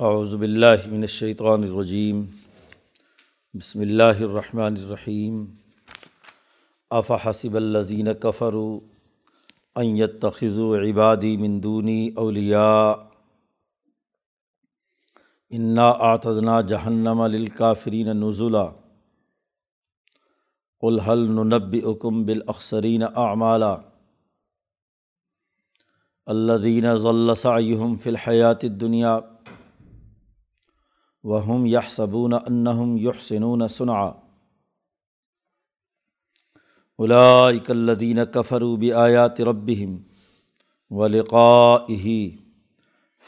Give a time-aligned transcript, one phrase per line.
[0.00, 2.26] اعوذ باللہ من الشیطان الرجیم۔
[3.54, 5.44] بسم اللہ الرحمن الرحیم۔
[6.90, 8.80] افحسب الذین کفروا
[9.74, 12.92] ان يتخذوا عبادی من دونی اولیاء۔
[15.50, 18.66] انا اعتدنا جہنم للکافرین نزلا۔
[20.80, 23.76] قل هل ننبئکم بالاخسرین اعمالا۔
[26.26, 29.20] الذین ظل سعیہم فی الحیات الدنیا۔
[31.28, 33.98] وہم یہ صبون انہم یحسنون صنع
[36.98, 39.96] اولئک الذین کفروا بآیات ربہم
[40.90, 42.28] ولقائہ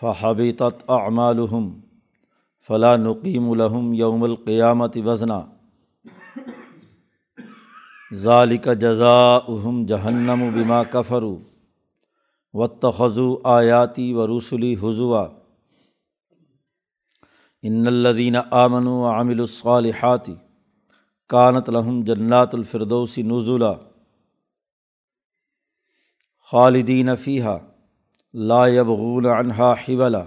[0.00, 1.80] فحبطت اعمالہم
[2.68, 5.40] فلا نقیم لہم یوم القیامت وزنا۔
[8.14, 11.36] ذالک جزاؤہم جہنم بما کفروا
[12.52, 15.26] واتخذوا آیاتی و رسلی حضوا
[17.62, 20.26] ان الدین آمن و عامل الصالحات
[21.28, 23.74] کانت لہم جنات الفردوسی نزولہ
[26.52, 27.58] خالدین فیحہ
[28.34, 30.22] لا يبغون عنہا حولا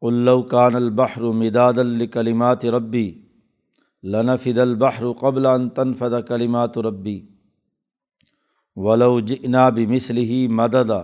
[0.00, 3.22] قلو کان البحر مداد الکلمات ربی
[4.02, 7.20] لنفد البحر قبل ان تنفد کلمات ربی
[8.76, 11.02] ولو جئنا بمثله مددا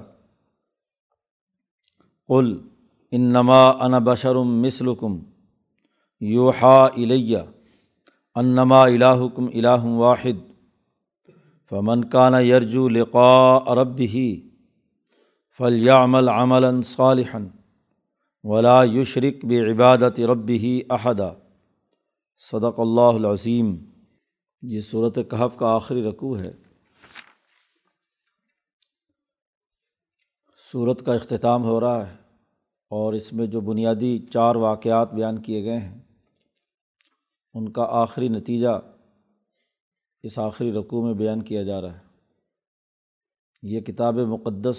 [2.28, 2.73] قل
[3.14, 5.18] انما ان بشرم مثلکم
[6.20, 7.38] یوحا الیہ
[8.36, 10.40] انما الہکم الہ واحد
[11.72, 14.24] فمن کان یرجو لقاء ربه
[15.60, 17.42] فلیعمل عملا صالحا
[18.44, 21.30] ولا یشرک بعبادت ربه احدا
[22.42, 23.72] صدق اللہ العظیم
[24.62, 26.50] یہ صورت کہف کا آخری رقوع ہے
[30.60, 32.23] صورت کا اختتام ہو رہا ہے
[32.96, 35.98] اور اس میں جو بنیادی چار واقعات بیان کیے گئے ہیں،
[37.54, 38.80] ان کا آخری نتیجہ
[40.22, 42.02] اس آخری رقوع میں بیان کیا جا رہا ہے۔
[43.62, 44.77] یہ کتاب مقدس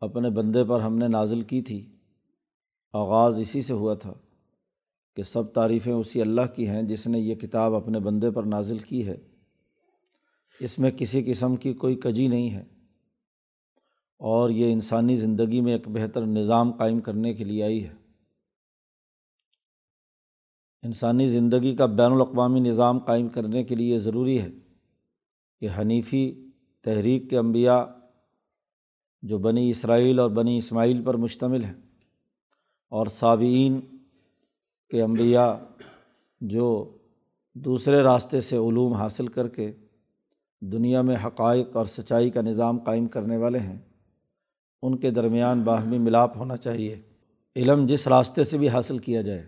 [0.00, 1.96] اپنے بندے پر ہم نے نازل کی تھی۔
[2.92, 4.14] آغاز اسی سے ہوا تھا
[5.16, 8.78] کہ سب تعریفیں اسی اللہ کی ہیں جس نے یہ کتاب اپنے بندے پر نازل
[8.78, 9.16] کی ہے۔
[10.60, 12.77] اس میں کسی قسم کی کوئی کجی نہیں ہے۔
[14.18, 17.94] اور یہ انسانی زندگی میں ایک بہتر نظام قائم کرنے کے لیے آئی ہے۔
[20.82, 24.50] انسانی زندگی کا بین الاقوامی نظام قائم کرنے کے لیے ضروری ہے
[25.60, 26.50] کہ حنیفی
[26.84, 27.82] تحریک کے انبیاء
[29.22, 31.74] جو بنی اسرائیل اور بنی اسماعیل پر مشتمل ہیں
[32.88, 33.80] اور صابئین
[34.90, 35.52] کے انبیاء
[36.40, 36.96] جو
[37.54, 39.72] دوسرے راستے سے علوم حاصل کر کے
[40.60, 43.78] دنیا میں حقائق اور سچائی کا نظام قائم کرنے والے ہیں۔
[44.82, 47.00] ان کے درمیان باہمی ملاپ ہونا چاہیے۔
[47.56, 49.46] علم جس راستے سے بھی حاصل کیا جائے۔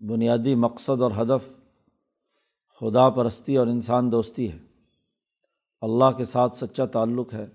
[0.00, 1.52] بنیادی مقصد اور ہدف
[2.80, 4.58] خدا پرستی اور انسان دوستی ہے۔
[5.80, 7.46] اللہ کے ساتھ سچا تعلق ہے۔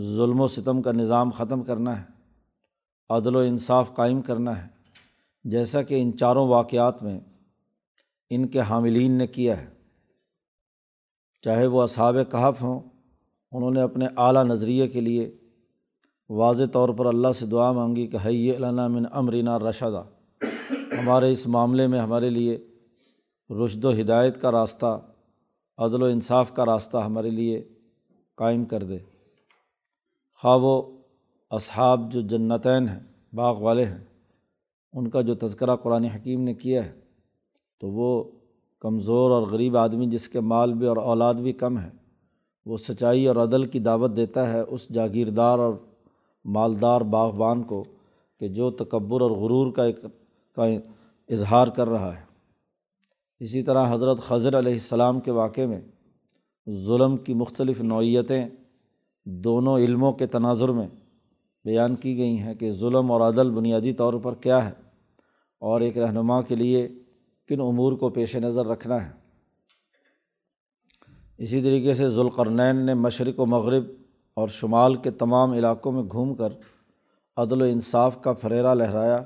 [0.00, 2.06] ظلم و ستم کا نظام ختم کرنا ہے۔
[3.08, 4.68] عدل و انصاف قائم کرنا ہے۔
[5.44, 7.20] جیسا کہ ان چاروں واقعات میں
[8.30, 9.68] ان کے حاملین نے کیا ہے۔
[11.42, 12.80] چاہے وہ اصحاب کہف ہوں،
[13.52, 15.36] انہوں نے اپنے اعلیٰ نظریے کے لیے
[16.32, 20.02] واضح طور پر اللہ سے دعا مانگی کہ ہے علّہ من امرینا رشدہ
[20.98, 22.58] ہمارے اس معاملے میں ہمارے لیے
[23.50, 25.00] رشد و ہدایت کا راستہ،
[25.78, 27.68] عدل و انصاف کا راستہ ہمارے لیے
[28.34, 28.98] قائم کر دے۔
[30.42, 31.00] خواہ و
[31.50, 33.00] اصحاب جو جنتین ہیں،
[33.32, 34.04] باغ والے ہیں،
[34.92, 37.00] ان کا جو تذکرہ قرآن حکیم نے کیا ہے،
[37.80, 38.30] تو وہ
[38.80, 41.90] کمزور اور غریب آدمی جس کے مال بھی اور اولاد بھی کم ہے
[42.66, 45.74] وہ سچائی اور عدل کی دعوت دیتا ہے، اس جاگیردار اور
[46.44, 47.84] مالدار باغبان کو
[48.40, 49.98] کہ جو تکبر اور غرور کا ایک
[50.54, 50.64] کا
[51.28, 52.24] اظہار کر رہا ہے۔
[53.40, 55.80] اسی طرح حضرت خضر علیہ السلام کے واقعے میں
[56.70, 58.48] ظلم کی مختلف نوعیتیں
[59.24, 60.88] دونوں علموں کے تناظر میں
[61.64, 64.72] بیان کی گئی ہیں کہ ظلم اور عدل بنیادی طور پر کیا ہے
[65.58, 66.88] اور ایک رہنما کے لیے
[67.48, 69.10] کن امور کو پیش نظر رکھنا ہے۔
[71.38, 73.84] اسی طریقے سے ذوالقرنین نے مشرق و مغرب
[74.34, 76.52] اور شمال کے تمام علاقوں میں گھوم کر
[77.36, 79.16] عدل و انصاف کا فریرا لہرایا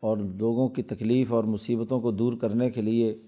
[0.00, 3.18] اور لوگوں کی تکلیف اور مصیبتوں کو دور کرنے کے لیے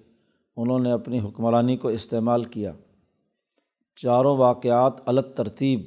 [0.56, 2.72] انہوں نے اپنی حکمرانی کو استعمال کیا۔
[3.96, 5.80] چاروں واقعات الگ ترتیب،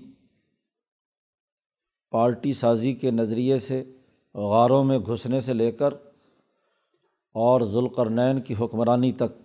[2.11, 3.83] پارٹی سازی کے نظریے سے،
[4.35, 5.93] غاروں میں گھسنے سے لے کر
[7.33, 9.41] اور ذوالقرنین کی حکمرانی تک۔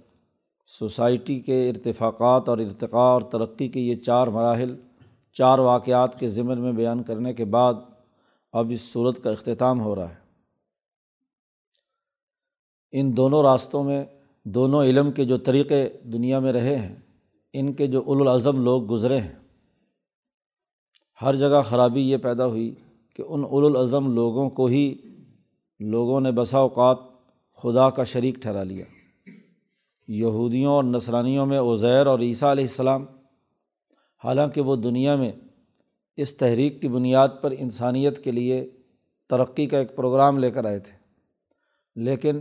[0.67, 4.77] سوسائٹی کے ارتفاقات اور ارتقاء اور ترقی کے یہ چار مراحل
[5.39, 7.75] چار واقعات کے ضمن میں بیان کرنے کے بعد
[8.53, 10.15] اب اس صورت کا اختتام ہو رہا ہے۔
[12.93, 14.05] ان دونوں راستوں میں
[14.45, 16.97] دونوں علم کے جو طریقے دنیا میں رہے ہیں،
[17.53, 19.35] ان کے جو الاظم لوگ گزرے ہیں،
[21.23, 22.75] ہر جگہ خرابی یہ پیدا ہوئی
[23.17, 24.95] کہ ان الاظم لوگوں کو ہی
[25.81, 26.97] لوگوں نے بسا اوقات
[27.63, 28.85] خدا کا شریک ٹھہرا لیا۔
[30.09, 33.07] یہودیوں اور نسرانیوں میں عزیر اور عیسیٰ علیہ السلام
[34.25, 35.33] حالانکہ وہ دنیا میں
[36.17, 38.71] اس تحریک کی بنیاد پر انسانیت کے لیے
[39.29, 40.93] ترقی کا ایک پروگرام لے کر آئے تھے۔
[41.97, 42.39] لیکن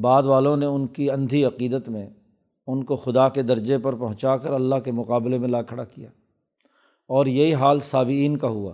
[0.00, 2.10] بعد والوں نے ان کی اندھی عقیدت میں
[2.66, 6.08] ان کو خدا کے درجے پر پہنچا کر اللہ کے مقابلے میں لا کھڑا کیا۔
[7.08, 8.72] اور یہی حال صابئین کا ہوا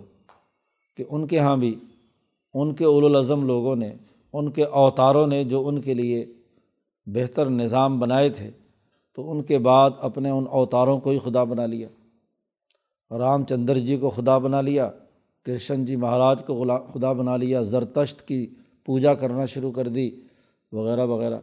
[0.97, 1.75] کہ ان کے یہاں بھی
[2.53, 3.93] ان کے الاظم لوگوں نے،
[4.33, 6.25] ان کے اوتاروں نے جو ان کے لیے
[7.05, 8.49] بہتر نظام بنائے تھے،
[9.15, 11.87] تو ان کے بعد اپنے ان اوتاروں کو ہی خدا بنا لیا۔
[13.17, 14.89] رام چندر جی کو خدا بنا لیا،
[15.45, 18.47] کرشن جی مہاراج کو خدا بنا لیا، زرتشت کی
[18.85, 20.11] پوجا کرنا شروع کر دی،
[20.71, 21.39] وغیرہ وغیرہ۔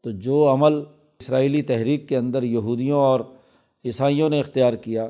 [0.00, 0.72] تو جو عمل
[1.20, 3.20] اسرائیلی تحریک کے اندر یہودیوں اور
[3.84, 5.08] عیسائیوں نے اختیار کیا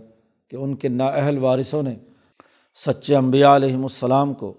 [0.49, 1.95] کہ ان کے نااہل وارثوں نے
[2.75, 4.55] سچے امبیا علیہم السلام کو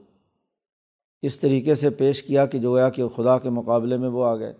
[1.21, 4.35] اس طریقے سے پیش کیا کہ جو گیا کہ خدا کے مقابلے میں وہ آ
[4.35, 4.53] گئے۔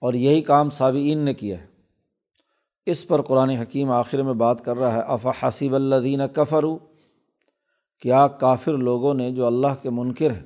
[0.00, 1.73] اور یہی کام صابئین نے کیا ہے۔
[2.86, 6.76] اس پر قرآن حکیم آخر میں بات کر رہا ہے اف حسیب اللہ دین کفرو
[8.02, 10.42] کیا کافر لوگوں نے جو اللہ کے منکر ہیں،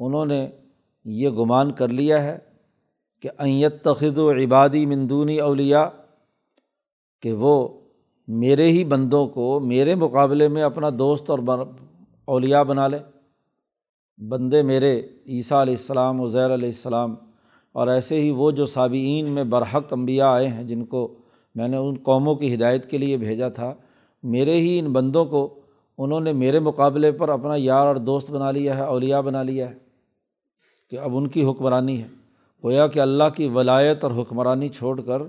[0.00, 0.46] انہوں نے
[1.06, 2.36] یہ گمان کر لیا ہے
[3.24, 5.88] کہ ایت تخد و عبادی مندونی اولیا
[7.22, 7.56] کہ وہ
[8.28, 11.38] میرے ہی بندوں کو میرے مقابلے میں اپنا دوست اور
[12.28, 12.98] اولیا بنا لے
[14.18, 17.14] بندے میرے عیسیٰ علیہ السلام، عزیر علیہ السلام،
[17.74, 21.06] اور ایسے ہی وہ جو صابئین میں برحق انبیاء آئے ہیں، جن کو
[21.54, 23.74] میں نے ان قوموں کی ہدایت کے لیے بھیجا تھا۔
[24.22, 25.60] میرے ہی ان بندوں کو
[25.98, 29.70] انہوں نے میرے مقابلے پر اپنا یار اور دوست بنا لیا ہے، اولیاء بنا لیا
[29.70, 29.74] ہے
[30.90, 32.08] کہ اب ان کی حکمرانی ہے۔
[32.64, 35.22] گویا کہ اللہ کی ولایت اور حکمرانی چھوڑ کر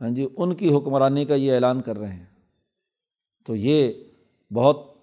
[0.00, 2.24] ہاں جی ان کی حکمرانی کا یہ اعلان کر رہے ہیں۔
[3.46, 3.92] تو یہ
[4.52, 4.94] بہت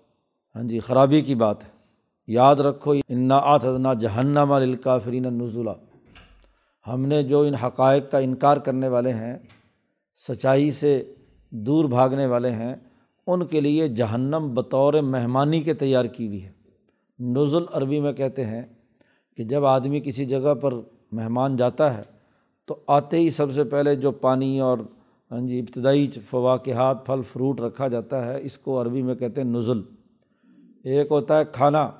[0.56, 1.70] ہاں جی خرابی کی بات ہے۔
[2.28, 5.70] یاد رکھو، انا آتنا جہنم الکافرین نزولہ
[6.88, 9.38] ہم نے جو ان حقائق کا انکار کرنے والے ہیں
[10.16, 11.14] سچائی سے
[11.50, 12.76] دور بھاگنے والے ہیں،
[13.28, 16.52] ان کے لیے جہنم بطور مہمانی کے تیار کی ہوئی ہے۔
[17.20, 18.62] نزل عربی میں کہتے ہیں
[19.38, 20.74] کہ جب آدمی کسی جگہ پر
[21.12, 22.02] مہمان جاتا ہے
[22.66, 24.78] تو آتے ہی سب سے پہلے جو پانی اور
[25.32, 29.48] ہاں جی ابتدائی فواقحات پھل، فروٹ رکھا جاتا ہے، اس کو عربی میں کہتے ہیں
[29.48, 29.82] نزل۔
[30.84, 31.92] ایک ہوتا ہے کھانا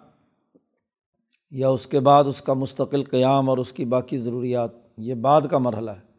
[1.52, 5.42] یا اس کے بعد اس کا مستقل قیام اور اس کی باقی ضروریات، یہ بعد
[5.52, 6.15] کا مرحلہ ہے۔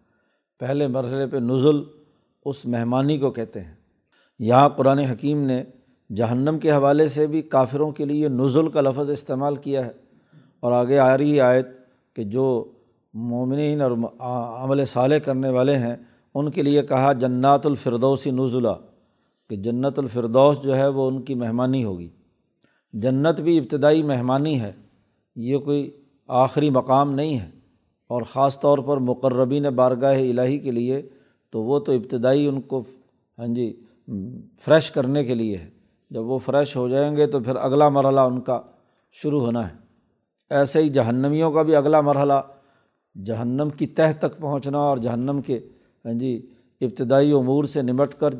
[0.59, 1.83] پہلے مرحلے پہ نزل
[2.45, 3.75] اس مہمانی کو کہتے ہیں۔
[4.39, 5.65] یہاں قرآن حکیم نے
[6.17, 9.93] جہنم کے حوالے سے بھی کافروں کے لیے نزل کا لفظ استعمال کیا ہے۔
[10.61, 11.67] اور آگے آ رہی آیت
[12.15, 12.73] کہ جو
[13.15, 13.91] مومنین اور
[14.65, 15.97] عمل صالح کرنے والے ہیں،
[16.35, 18.69] ان کے لیے کہا جنات الفردوسی نزلہ
[19.51, 22.09] کہ جنت الفردوس جو ہے وہ ان کی مہمانی ہوگی۔
[22.93, 24.73] جنت بھی ابتدائی مہمانی ہے،
[25.37, 25.91] یہ کوئی
[26.29, 27.56] آخری مقام نہیں ہے۔
[28.09, 31.03] اور خاص طور پر مقربین بارگاہ الہی کے لیے
[31.51, 32.83] تو وہ تو ابتدائی ان کو
[33.39, 33.83] ہاں جی
[34.61, 35.71] فریش کرنے کے لیے ہے۔
[36.11, 38.61] جب وہ فریش ہو جائیں گے تو پھر اگلا مرحلہ ان کا
[39.13, 39.75] شروع ہونا ہے۔
[40.51, 42.33] ایسے ہی جہنمیوں کا بھی اگلا مرحلہ،
[43.17, 45.59] جہنم کی تہ تک پہنچنا اور جہنم کے
[46.05, 46.47] ہاں جی
[46.81, 48.35] ابتدائی امور سے نمٹ کر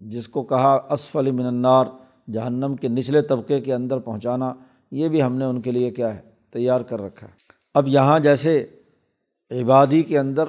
[0.00, 1.86] جس کو کہا اسفل من النار،
[2.32, 4.52] جہنم کے نچلے طبقے کے اندر پہنچانا،
[4.90, 8.18] یہ بھی ہم نے ان کے لیے کیا ہے، تیار کر رکھا ہے۔ اب یہاں
[8.18, 8.66] جیسے
[9.50, 10.44] عبادی کے اندر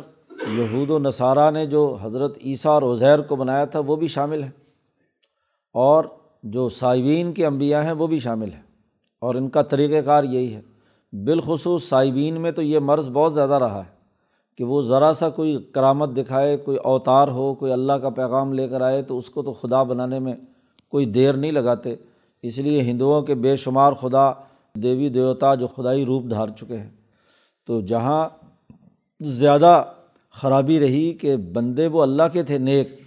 [0.58, 4.44] یہود و نصارہ نے جو حضرت عیسیٰ اور عزیر کو بنایا تھا وہ بھی شامل
[4.44, 4.50] ہے
[5.74, 6.06] اور
[6.44, 8.62] جو صائبین کے انبیاء ہیں وہ بھی شامل ہیں
[9.20, 10.62] اور ان کا طریقۂ کار یہی ہے۔
[11.25, 13.92] بالخصوص صائبین میں تو یہ مرض بہت زیادہ رہا ہے
[14.58, 18.68] کہ وہ ذرا سا کوئی کرامت دکھائے، کوئی اوتار ہو، کوئی اللہ کا پیغام لے
[18.68, 20.34] کر آئے تو اس کو تو خدا بنانے میں
[20.90, 21.96] کوئی دیر نہیں لگاتے۔
[22.42, 24.32] اس لیے ہندوؤں کے بے شمار خدا
[24.75, 26.90] دیوی دیوتا جو خدائی روپ دھار چکے ہیں۔
[27.68, 28.30] تو جہاں
[29.20, 29.84] زیادہ
[30.41, 33.00] خرابی رہی کہ بندے وہ اللہ کے تھے نیک،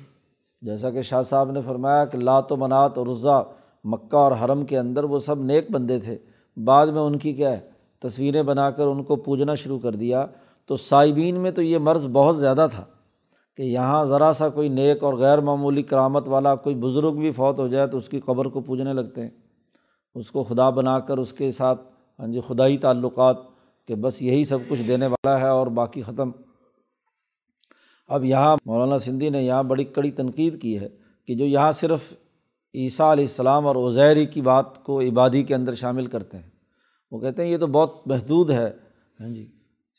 [0.62, 3.42] جیسا کہ شاہ صاحب نے فرمایا کہ لات و منات اور رضا
[3.84, 6.18] مکہ اور حرم کے اندر وہ سب نیک بندے تھے۔
[6.56, 7.60] بعد میں ان کی کیا ہے،
[8.00, 10.26] تصویریں بنا کر ان کو پوجنا شروع کر دیا۔
[10.66, 12.84] تو صائبین میں تو یہ مرض بہت زیادہ تھا
[13.56, 17.58] کہ یہاں ذرا سا کوئی نیک اور غیر معمولی کرامت والا کوئی بزرگ بھی فوت
[17.58, 19.30] ہو جائے تو اس کی قبر کو پوجنے لگتے ہیں۔
[20.14, 21.80] اس کو خدا بنا کر اس کے ساتھ
[22.18, 23.36] ہاں جی خدائی تعلقات
[23.88, 26.30] کہ بس یہی سب کچھ دینے والا ہے اور باقی ختم۔
[28.08, 30.88] اب یہاں مولانا سندھی نے یہاں بڑی کڑی تنقید کی ہے
[31.26, 32.12] کہ جو یہاں صرف
[32.74, 36.50] عیسیٰ علیہ السلام اور عزیری کی بات کو عبادی کے اندر شامل کرتے ہیں۔
[37.10, 38.72] وہ کہتے ہیں یہ تو بہت محدود ہے۔
[39.20, 39.46] ہاں جی۔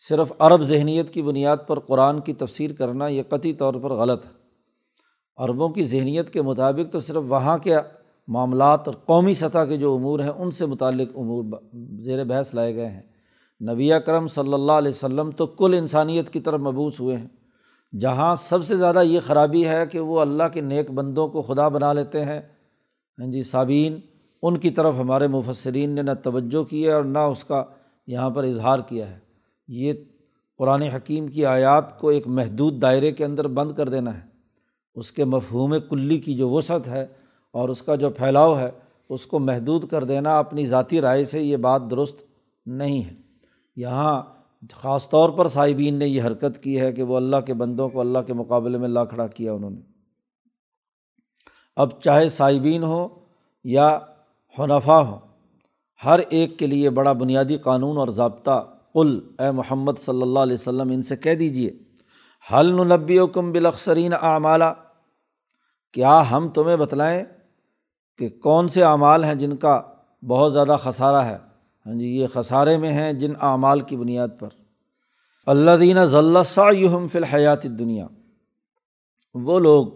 [0.10, 4.26] صرف عرب ذہنیت کی بنیاد پر قرآن کی تفسیر کرنا یہ قطعی طور پر غلط
[4.26, 4.32] ہے۔
[5.38, 7.76] عربوں کی ذہنیت کے مطابق تو صرف وہاں کے
[8.28, 11.44] معاملات اور قومی سطح کے جو امور ہیں ان سے متعلق امور
[12.00, 13.15] زیر بحث لائے گئے ہیں۔
[13.62, 17.28] نبی کرم صلی اللہ علیہ وسلم تو کل انسانیت کی طرف مبوس ہوئے ہیں۔
[18.00, 21.68] جہاں سب سے زیادہ یہ خرابی ہے کہ وہ اللہ کے نیک بندوں کو خدا
[21.68, 22.42] بنا لیتے ہیں۔
[23.20, 24.00] ہاں جی صابین
[24.42, 27.64] ان کی طرف ہمارے مفسرین نے نہ توجہ کی ہے اور نہ اس کا
[28.08, 29.20] یہاں پر اظہار کیا ہے۔
[29.68, 29.94] یہ
[30.58, 34.24] قرآن حکیم کی آیات کو ایک محدود دائرے کے اندر بند کر دینا ہے۔
[34.96, 37.06] اس کے مفہوم کلی کی جو وسعت ہے
[37.52, 38.72] اور اس کا جو پھیلاؤ ہے،
[39.10, 42.16] اس کو محدود کر دینا اپنی ذاتی رائے سے یہ بات درست
[42.66, 43.25] نہیں ہے۔
[43.76, 44.24] یہاں
[44.74, 48.00] خاص طور پر صاحبین نے یہ حرکت کی ہے کہ وہ اللہ کے بندوں کو
[48.00, 49.82] اللہ کے مقابلے میں لا کھڑا کیا انہوں نے۔
[51.76, 53.08] اب چاہے صاحبین ہو
[53.64, 54.00] یا
[54.60, 55.20] حنفا ہو
[56.06, 60.54] ہر ایک کے لیے بڑا بنیادی قانون اور ضابطہ کل اے محمد صلی اللہ علیہ
[60.54, 61.72] وسلم، ان سے کہہ دیجیے
[62.52, 64.74] حل نبی و کم بلخصرین اعمالہ
[65.94, 67.24] کیا ہم تمہیں بتلائیں
[68.18, 69.82] کہ کون سے اعمال ہیں جن کا
[70.28, 71.38] بہت زیادہ خسارہ ہے؟
[71.86, 74.50] ہاں جی یہ خسارے میں ہیں جن اعمال کی بنیاد پر۔
[75.48, 78.06] اللہ دینہ ذلّہ یوہم فی الحیات دنیا
[79.36, 79.88] وہ لوگ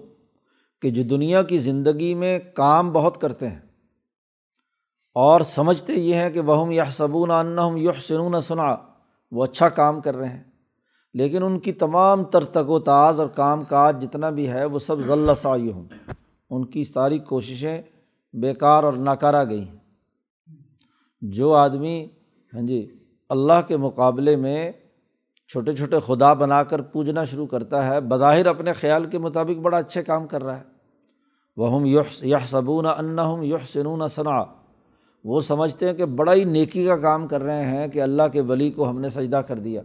[0.83, 3.59] کہ جو دنیا کی زندگی میں کام بہت کرتے ہیں
[5.15, 8.75] اور سمجھتے یہ ہیں کہ وہ یہ صبون انّم یح سنون سنا
[9.31, 10.43] وہ اچھا کام کر رہے ہیں،
[11.15, 14.79] لیکن ان کی تمام تر تک و تاز اور کام کاج جتنا بھی ہے وہ
[14.79, 15.87] سب ذلّہ ہوں
[16.51, 17.81] ان کی ساری کوششیں
[18.33, 19.78] بیکار اور ناکارہ گئی ہیں۔
[21.21, 22.07] جو آدمی
[22.53, 22.95] ہاں جی
[23.29, 24.71] اللہ کے مقابلے میں
[25.47, 29.77] چھوٹے چھوٹے خدا بنا کر پوجنا شروع کرتا ہے، بظاہر اپنے خیال کے مطابق بڑا
[29.77, 30.63] اچھے کام کر رہا ہے۔
[31.57, 34.43] وہ ہم یح یہ صبون ان ہم یح سنون ثنا
[35.23, 38.41] وہ سمجھتے ہیں کہ بڑا ہی نیکی کا کام کر رہے ہیں کہ اللہ کے
[38.41, 39.81] ولی کو ہم نے سجدہ کر دیا۔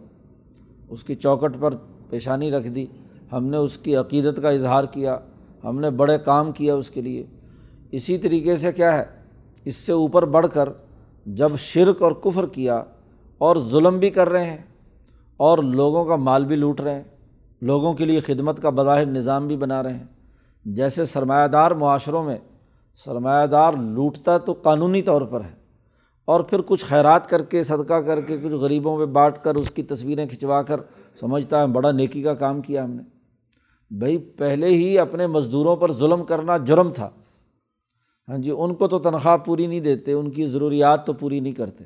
[0.89, 1.73] اس کی چوکٹ پر
[2.09, 2.85] پیشانی رکھ دی،
[3.31, 5.19] ہم نے اس کی عقیدت کا اظہار کیا،
[5.63, 7.23] ہم نے بڑے کام کیا اس کے لیے۔
[7.91, 9.03] اسی طریقے سے کیا ہے؟
[9.65, 10.69] اس سے اوپر بڑھ کر
[11.25, 12.83] جب شرک اور کفر کیا
[13.37, 14.63] اور ظلم بھی کر رہے ہیں
[15.37, 17.03] اور لوگوں کا مال بھی لوٹ رہے ہیں،
[17.61, 20.05] لوگوں کے لیے خدمت کا بظاہر نظام بھی بنا رہے ہیں۔
[20.65, 22.37] جیسے سرمایہ دار معاشروں میں،
[22.95, 25.55] سرمایہ دار لوٹتا تو قانونی طور پر ہے
[26.25, 29.71] اور پھر کچھ خیرات کر کے، صدقہ کر کے، کچھ غریبوں پہ بانٹ کر اس
[29.71, 30.79] کی تصویریں کھنچوا کر
[31.19, 33.03] سمجھتا ہے بڑا نیکی کا کام کیا ہم نے۔
[33.91, 37.09] بھائی، پہلے ہی اپنے مزدوروں پر ظلم کرنا جرم تھا۔
[38.29, 41.53] ہاں جی ان کو تو تنخواہ پوری نہیں دیتے، ان کی ضروریات تو پوری نہیں
[41.53, 41.83] کرتے۔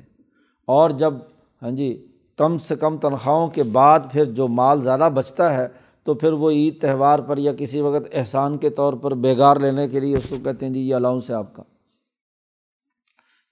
[0.66, 1.14] اور جب
[1.62, 2.06] ہاں جی
[2.36, 5.68] کم سے کم تنخواہوں کے بعد پھر جو مال زیادہ بچتا ہے،
[6.04, 9.88] تو پھر وہ عید تہوار پر یا کسی وقت احسان کے طور پر بیگار لینے
[9.88, 11.62] کے لیے اس کو کہتے ہیں جی یہ الاؤنس ہے آپ کا۔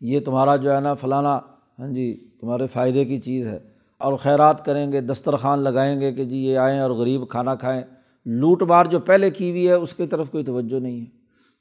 [0.00, 1.40] یہ تمہارا جو ہے نا فلانا
[1.78, 3.58] ہاں جی تمہارے فائدے کی چیز ہے۔
[3.98, 7.82] اور خیرات کریں گے، دسترخوان لگائیں گے کہ جی یہ آئیں اور غریب کھانا کھائیں۔
[8.26, 11.17] لوٹ مار جو پہلے کی ہوئی ہے، اس کی طرف کوئی توجہ نہیں ہے۔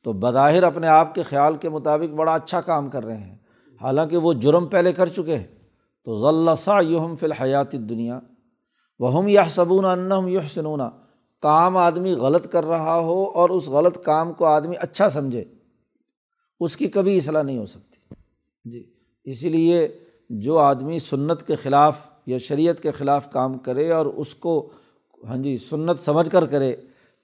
[0.07, 3.35] تو بظاہر اپنے آپ کے خیال کے مطابق بڑا اچھا کام کر رہے ہیں۔
[3.81, 5.47] حالانکہ وہ جرم پہلے کر چکے ہیں۔
[6.05, 8.19] تو ذلّہ سا یہم فی الحیات دنیا
[8.99, 10.89] وہ ہم یہ صبون انّم یہ سنونا
[11.41, 15.43] کام آدمی غلط کر رہا ہو اور اس غلط کام کو آدمی اچھا سمجھے،
[16.59, 18.15] اس کی کبھی اصلاح نہیں ہو سکتی۔
[18.65, 19.87] جی اسی لیے
[20.29, 24.69] جو آدمی سنت کے خلاف یا شریعت کے خلاف کام کرے اور اس کو
[25.27, 26.75] ہاں جی سنت سمجھ کر کرے،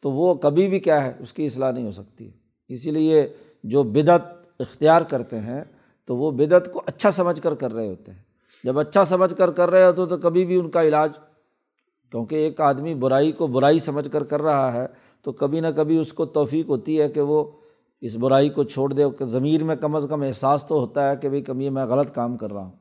[0.02, 2.32] تو وہ کبھی بھی کیا ہے، اس کی اصلاح نہیں ہو سکتی۔
[2.74, 4.22] اسی لیے جو بدعت
[4.60, 5.64] اختیار کرتے ہیں
[6.06, 8.24] تو وہ بدعت کو اچھا سمجھ کر کر رہے ہوتے ہیں۔
[8.64, 11.12] جب اچھا سمجھ کر کر رہے ہوتے تو کبھی بھی ان کا علاج،
[12.12, 14.86] کیونکہ ایک آدمی برائی کو برائی سمجھ کر کر رہا ہے
[15.22, 17.44] تو کبھی نہ کبھی اس کو توفیق ہوتی ہے کہ وہ
[18.02, 21.30] اس برائی کو چھوڑ دے۔ ضمیر میں کم از کم احساس تو ہوتا ہے کہ
[21.30, 22.72] بھائی کبھی میں غلط کام کر رہا ہوں۔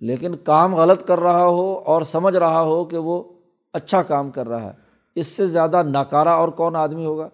[0.00, 3.22] لیکن کام غلط کر رہا ہو اور سمجھ رہا ہو کہ وہ
[3.72, 4.72] اچھا کام کر رہا ہے،
[5.14, 7.28] اس سے زیادہ ناکارہ اور کون آدمی ہوگا؟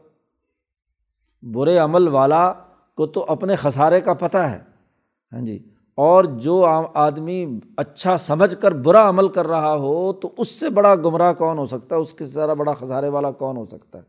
[1.54, 2.52] برے عمل والا
[2.96, 4.58] کو تو اپنے خسارے کا پتہ ہے۔
[5.32, 5.58] ہاں جی۔
[5.94, 10.94] اور جو آدمی اچھا سمجھ کر برا عمل کر رہا ہو تو اس سے بڑا
[10.94, 14.02] گمراہ کون ہو سکتا ہے؟ اس کے زیادہ بڑا خسارے والا کون ہو سکتا ہے؟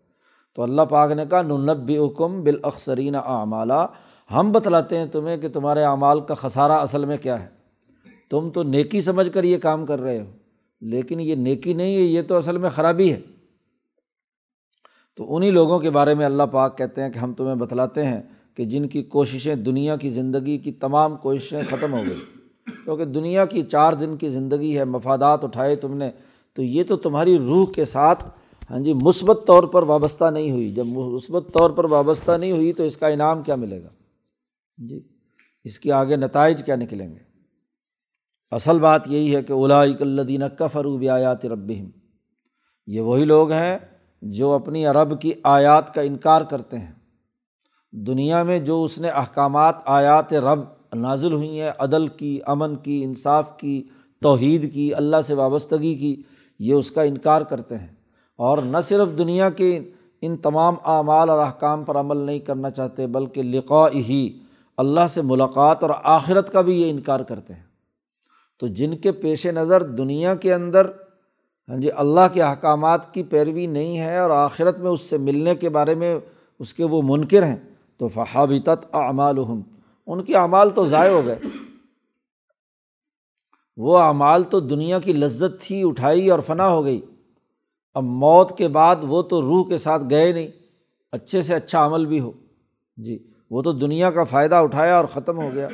[0.55, 3.87] تو اللہ پاک نے کہا ننب حکم بالاخسرین اعمالہ
[4.33, 7.47] ہم بتلاتے ہیں تمہیں کہ تمہارے اعمال کا خسارہ اصل میں کیا ہے۔
[8.29, 10.25] تم تو نیکی سمجھ کر یہ کام کر رہے ہو،
[10.81, 13.19] لیکن یہ نیکی نہیں ہے، یہ تو اصل میں خرابی ہے۔
[15.17, 18.21] تو انہیں لوگوں کے بارے میں اللہ پاک کہتے ہیں کہ ہم تمہیں بتلاتے ہیں
[18.55, 22.19] کہ جن کی کوششیں دنیا کی زندگی کی تمام کوششیں ختم ہو گئی۔
[22.83, 26.11] کیونکہ دنیا کی چار دن کی زندگی ہے، مفادات اٹھائے تم نے،
[26.53, 28.29] تو یہ تو تمہاری روح کے ساتھ
[28.71, 32.73] ہاں جی مثبت طور پر وابستہ نہیں ہوئی۔ جب مثبت طور پر وابستہ نہیں ہوئی
[32.73, 33.89] تو اس کا انعام کیا ملے گا؟
[34.77, 35.07] جی
[35.63, 37.19] اس کے آگے نتائج کیا نکلیں گے؟
[38.51, 41.89] اصل بات یہی ہے کہ اولاک الدین کفروب آیات ربہم۔
[42.87, 43.77] یہ وہی لوگ ہیں
[44.21, 46.93] جو اپنی عرب کی آیات کا انکار کرتے ہیں۔
[47.91, 50.59] دنیا میں جو اس نے احکامات، آیات رب
[50.95, 53.87] نازل ہوئی ہیں، عدل کی، امن کی، انصاف کی،
[54.21, 56.21] توحید کی، اللہ سے وابستگی کی،
[56.59, 57.87] یہ اس کا انکار کرتے ہیں۔
[58.35, 59.79] اور نہ صرف دنیا کے
[60.21, 64.39] ان تمام اعمال اور احکام پر عمل نہیں کرنا چاہتے، بلکہ لقاء ہی
[64.77, 67.63] اللہ سے ملاقات اور آخرت کا بھی یہ انکار کرتے ہیں۔
[68.59, 70.87] تو جن کے پیش نظر دنیا کے اندر
[71.69, 75.55] ہاں جی اللہ کے احکامات کی پیروی نہیں ہے اور آخرت میں اس سے ملنے
[75.55, 76.19] کے بارے میں
[76.59, 77.57] اس کے وہ منکر ہیں۔
[77.97, 79.37] تو فحابطت اعمال
[80.05, 81.35] ان کے اعمال تو ضائع ہو گئے۔
[83.77, 87.01] وہ اعمال تو دنیا کی لذت تھی، اٹھائی اور فنا ہو گئی۔
[87.93, 90.47] اب موت کے بعد وہ تو روح کے ساتھ گئے نہیں۔
[91.11, 92.31] اچھے سے اچھا عمل بھی ہو۔
[92.97, 95.67] جی وہ تو دنیا کا فائدہ اٹھایا اور ختم ہو گیا۔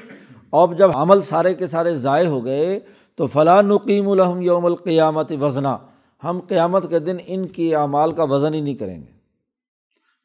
[0.51, 2.79] اب جب عمل سارے کے سارے ضائع ہو گئے
[3.15, 5.77] تو فلاں نقیم الحم یوم القیامت وزنا۔
[6.23, 9.11] ہم قیامت کے دن ان کی اعمال کا وزن ہی نہیں کریں گے۔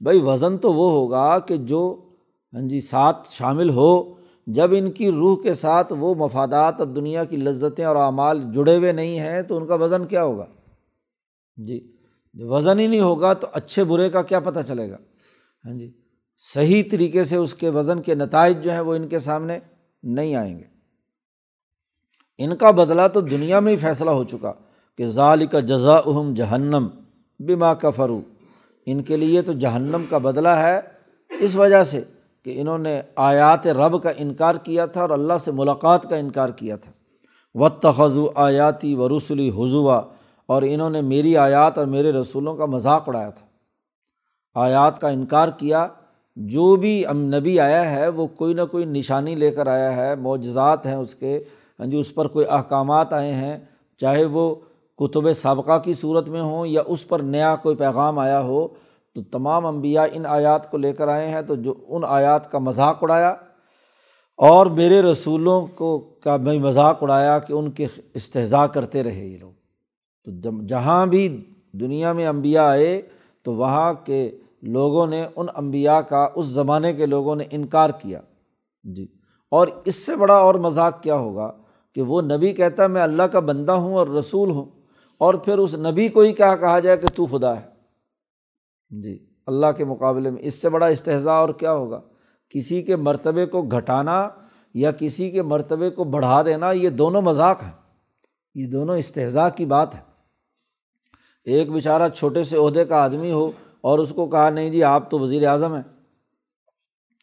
[0.01, 2.05] بھائی وزن تو وہ ہوگا کہ جو
[2.53, 7.25] ہاں جی ساتھ شامل ہو۔ جب ان کی روح کے ساتھ وہ مفادات اور دنیا
[7.25, 10.47] کی لذتیں اور اعمال جڑے ہوئے نہیں ہیں، تو ان کا وزن کیا ہوگا؟
[11.57, 11.97] جی
[12.35, 14.97] وزن ہی نہیں ہوگا تو اچھے برے کا کیا پتہ چلے گا؟
[15.65, 15.93] ہاں جی
[16.55, 19.59] صحیح طریقے سے اس کے وزن کے نتائج جو ہیں وہ ان کے سامنے
[20.03, 20.78] نہیں آئیں گے۔
[22.39, 24.53] ان کا بدلہ تو دنیا میں ہی فیصلہ ہو چکا
[24.99, 26.87] کہ ظال کا جزا اہم جہنم
[27.39, 28.21] بما کا فرو
[28.87, 30.81] ان کے لیے تو جہنم کا بدلہ ہے،
[31.41, 32.03] اس وجہ سے
[32.45, 36.49] کہ انہوں نے آیات رب کا انکار کیا تھا اور اللہ سے ملاقات کا انکار
[36.49, 36.93] کیا تھا۔
[37.55, 40.03] و تخذو آیاتی و رسولی حضوا
[40.47, 43.47] اور انہوں نے میری آیات اور میرے رسولوں کا مذاق اڑایا تھا۔
[44.55, 45.87] آیات کا انکار کیا،
[46.37, 50.87] جو بھی نبی آیا ہے، وہ کوئی نہ کوئی نشانی لے کر آیا ہے، معجزات
[50.87, 51.45] ہیں اس کے۔
[51.79, 53.59] ہاں جی اس پر کوئی احکامات آئے ہیں،
[53.99, 54.55] چاہے وہ
[54.99, 58.69] کتب سابقہ کی صورت میں ہوں یا اس پر نیا کوئی پیغام آیا ہو،
[59.15, 62.59] تو تمام انبیاء ان آیات کو لے کر آئے ہیں، تو جو ان آیات کا
[62.59, 63.35] مذاق اڑایا
[64.37, 69.39] اور میرے رسولوں کو کا میں مذاق اڑایا کہ ان کے استحضاء کرتے رہے یہ
[69.39, 69.53] لوگ۔
[70.27, 73.03] تو جہاں بھی دنیا میں انبیاء آئے،
[73.43, 74.31] تو وہاں کے
[74.63, 78.21] لوگوں نے، ان امبیا کا، اس زمانے کے لوگوں نے انکار کیا۔
[78.85, 79.07] جی
[79.51, 81.53] اور اس سے بڑا اور مذاق کیا ہوگا؟
[81.99, 84.65] کہ وہ نبی کہتا ہے، میں اللہ کا بندہ ہوں اور رسول ہوں،
[85.19, 87.67] اور پھر اس نبی کو ہی کیا کہا جائے کہ تو خدا ہے۔
[89.01, 92.01] جی اللہ کے مقابلے میں اس سے بڑا استحضاء اور کیا ہوگا؟
[92.49, 94.29] کسی کے مرتبے کو گھٹانا
[94.75, 97.73] یا کسی کے مرتبے کو بڑھا دینا، یہ دونوں مذاق ہیں۔
[98.55, 100.01] یہ دونوں استحضاء کی بات ہے۔
[101.45, 105.11] ایک بیچارہ چھوٹے سے عہدے کا آدمی ہو اور اس کو کہا، نہیں جی آپ
[105.11, 105.83] تو وزیر اعظم ہیں۔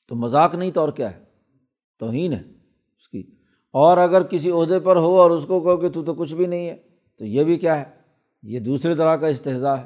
[0.07, 1.23] تو مذاق نہیں تو اور کیا ہے؟
[1.99, 2.41] توہین ہے
[2.97, 3.34] اس کی۔
[3.75, 6.45] اور اگر کسی عہدے پر ہو اور اس کو کہو کہ تو تو کچھ بھی
[6.45, 6.75] نہیں ہے،
[7.19, 7.83] تو یہ بھی کیا ہے؟
[8.43, 9.83] یہ دوسری طرح کا استحضاء ہے۔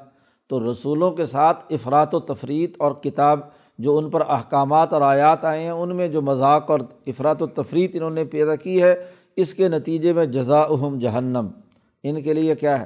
[0.47, 3.39] تو رسولوں کے ساتھ افراد و تفریح اور کتاب
[3.79, 7.47] جو ان پر احکامات اور آیات آئے ہیں، ان میں جو مذاق اور افراد و
[7.47, 11.47] تفریح انہوں نے پیدا کی ہے، اس کے نتیجے میں جزا اہم جہنم۔
[12.03, 12.85] ان کے لیے کیا ہے؟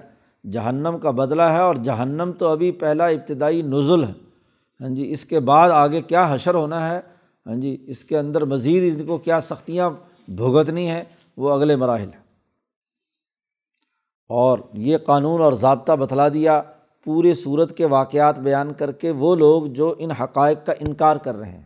[0.51, 4.13] جہنم کا بدلہ ہے اور جہنم تو ابھی پہلا ابتدائی نزل ہے۔
[4.81, 7.01] ہاں جی اس کے بعد آگے کیا حشر ہونا ہے؟
[7.47, 9.89] ہاں جی اس کے اندر مزید ان کو کیا سختیاں
[10.27, 11.03] بھگتنی ہیں
[11.37, 12.23] وہ اگلے مراحل ہیں۔
[14.29, 16.61] اور یہ قانون اور ضابطہ بتلا دیا،
[17.03, 21.35] پورے صورت کے واقعات بیان کر کے وہ لوگ جو ان حقائق کا انکار کر
[21.35, 21.63] رہے ہیں۔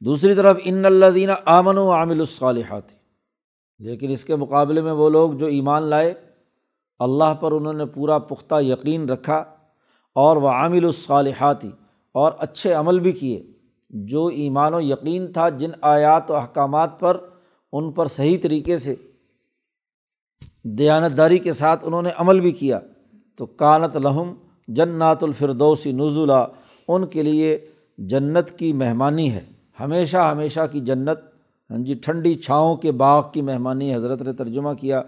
[0.00, 2.82] دوسری طرف، ان اللہ دینہ آمن و عامل الصالحات،
[3.78, 6.14] لیکن اس کے مقابلے میں وہ لوگ جو ایمان لائے،
[6.98, 9.44] اللہ پر انہوں نے پورا پختہ یقین رکھا
[10.12, 11.70] اور وہ عامل الصالحاتی
[12.12, 13.57] اور اچھے عمل بھی کیے۔
[13.90, 17.16] جو ایمان و یقین تھا جن آیات و احکامات پر،
[17.72, 18.94] ان پر صحیح طریقے سے
[20.62, 22.80] دیانت داری کے ساتھ انہوں نے عمل بھی کیا،
[23.36, 24.34] تو کانت لہم
[24.68, 26.46] جنات الفردوسی نزولہ
[26.88, 27.58] ان کے لیے
[27.98, 29.44] جنت کی مہمانی ہے۔
[29.80, 31.18] ہمیشہ ہمیشہ کی جنت
[31.70, 35.02] ہاں جی ٹھنڈی چھاؤں کے باغ کی مہمانی حضرت نے ترجمہ کیا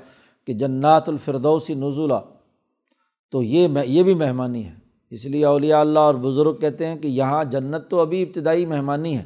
[0.46, 2.20] کہ جنات الفردوسی نزولہ
[3.32, 4.79] تو یہ یہ بھی مہمانی ہے۔
[5.10, 9.16] اس لیے اولیاء اللہ اور بزرگ کہتے ہیں کہ یہاں جنت تو ابھی ابتدائی مہمانی
[9.18, 9.24] ہے۔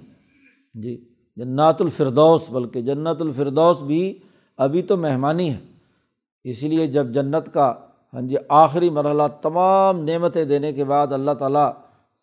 [0.75, 1.05] جی
[1.37, 4.18] جنات الفردوس، بلکہ جنت الفردوس بھی
[4.57, 5.59] ابھی تو مہمانی ہے۔
[6.44, 7.75] اس لیے جب جنت کا
[8.14, 11.73] ہاں جی آخری مرحلہ تمام نعمتیں دینے کے بعد اللہ تعالیٰ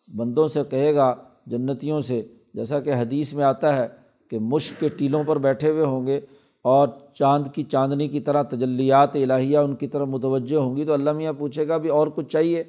[0.08, 1.14] بندوں سے کہے گا،
[1.46, 2.22] جنتیوں سے،
[2.54, 3.88] جیسا کہ حدیث میں آتا ہے
[4.30, 6.20] کہ مشق کے ٹیلوں پر بیٹھے ہوئے ہوں گے
[6.64, 10.92] اور چاند کی چاندنی کی طرح تجلیات الہیہ ان کی طرف متوجہ ہوں گی تو
[10.92, 12.64] اللہ میاں پوچھے گا بھی اور کچھ چاہیے؟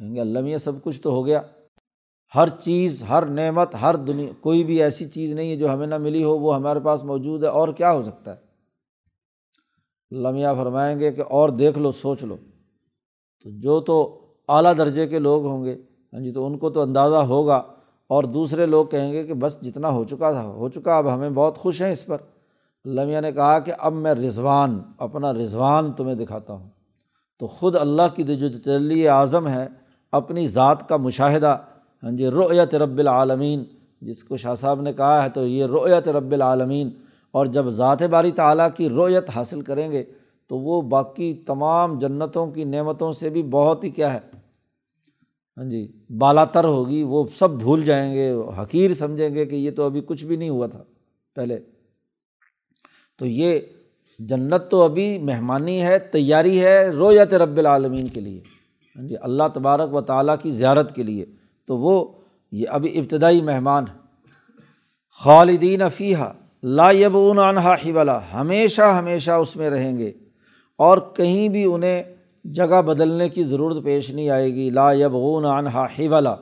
[0.00, 1.42] کہیں گے اللہ میاں سب کچھ تو ہو گیا۔
[2.34, 5.98] ہر چیز، ہر نعمت، ہر دنیا، کوئی بھی ایسی چیز نہیں ہے جو ہمیں نہ
[5.98, 8.50] ملی ہو، وہ ہمارے پاس موجود ہے اور کیا ہو سکتا ہے؟
[10.10, 12.36] لمحہ فرمائیں گے کہ اور دیکھ لو، سوچ لو۔
[13.42, 15.82] تو جو تو اعلیٰ درجے کے لوگ ہوں گے
[16.12, 17.62] ہاں جی تو ان کو تو اندازہ ہوگا۔
[18.06, 21.30] اور دوسرے لوگ کہیں گے کہ بس جتنا ہو چکا تھا، ہو چکا، اب ہمیں
[21.30, 22.16] بہت خوش ہیں اس پر۔
[22.84, 26.70] لمیہ نے کہا کہ اب میں رضوان، اپنا رضوان تمہیں دکھاتا ہوں۔
[27.38, 29.68] تو خود اللہ کی جو تجلی اعظم ہے
[30.12, 31.58] اپنی ذات کا مشاہدہ۔
[32.02, 33.64] ہاں جی رعیت رب العالمین،
[34.00, 36.90] جس کو شاہ صاحب نے کہا ہے تو یہ رعیت رب العالمین۔
[37.30, 40.04] اور جب ذات باری تعلیٰ کی رویت حاصل کریں گے
[40.46, 44.20] تو وہ باقی تمام جنتوں کی نعمتوں سے بھی بہت ہی کیا ہے۔
[45.56, 49.70] ہاں جی بالا تر ہوگی، وہ سب بھول جائیں گے، حقیر سمجھیں گے کہ یہ
[49.70, 50.82] تو ابھی کچھ بھی نہیں ہوا تھا
[51.34, 51.58] پہلے۔
[53.18, 53.60] تو یہ
[54.18, 58.40] جنت تو ابھی مہمانی ہے، تیاری ہے رویت رب العالمین کے لیے۔
[58.96, 61.24] ہاں جی اللہ تبارک و تعالیٰ کی زیارت کے لیے،
[61.66, 62.04] تو وہ
[62.52, 63.98] یہ ابھی ابتدائی مہمان ہے
[65.24, 70.12] خالدین فیحہ لا یبون عنہا حولا، ہمیشہ ہمیشہ اس میں رہیں گے۔
[70.78, 72.02] اور کہیں بھی انہیں
[72.44, 76.36] جگہ بدلنے کی ضرورت پیش نہیں آئے گی۔ لا یبغون عنہا حولا۔